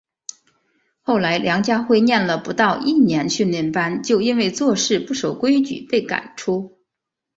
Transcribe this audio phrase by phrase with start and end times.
[1.03, 6.79] 后来梁家辉念了不到一年训练班就因为做事不守规矩被赶出。